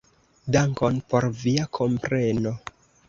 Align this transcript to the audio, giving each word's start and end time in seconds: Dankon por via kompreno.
Dankon 0.53 0.97
por 1.13 1.27
via 1.43 1.67
kompreno. 1.79 2.55